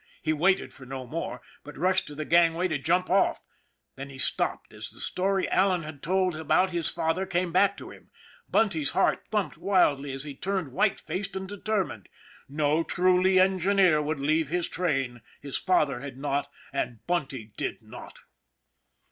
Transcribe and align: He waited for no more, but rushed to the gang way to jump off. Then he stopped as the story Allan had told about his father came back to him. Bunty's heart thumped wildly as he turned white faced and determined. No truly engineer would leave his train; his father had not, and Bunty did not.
He 0.23 0.33
waited 0.33 0.73
for 0.73 0.83
no 0.83 1.05
more, 1.05 1.41
but 1.63 1.77
rushed 1.77 2.07
to 2.07 2.15
the 2.15 2.25
gang 2.25 2.55
way 2.55 2.67
to 2.67 2.79
jump 2.79 3.07
off. 3.07 3.39
Then 3.95 4.09
he 4.09 4.17
stopped 4.17 4.73
as 4.73 4.89
the 4.89 4.99
story 4.99 5.47
Allan 5.49 5.83
had 5.83 6.01
told 6.01 6.35
about 6.35 6.71
his 6.71 6.89
father 6.89 7.27
came 7.27 7.51
back 7.51 7.77
to 7.77 7.91
him. 7.91 8.09
Bunty's 8.49 8.93
heart 8.93 9.23
thumped 9.29 9.59
wildly 9.59 10.11
as 10.11 10.23
he 10.23 10.33
turned 10.33 10.71
white 10.71 10.99
faced 10.99 11.35
and 11.35 11.47
determined. 11.47 12.09
No 12.49 12.81
truly 12.83 13.39
engineer 13.39 14.01
would 14.01 14.19
leave 14.19 14.49
his 14.49 14.67
train; 14.67 15.21
his 15.39 15.57
father 15.57 15.99
had 15.99 16.17
not, 16.17 16.49
and 16.73 17.05
Bunty 17.05 17.53
did 17.55 17.83
not. 17.83 18.17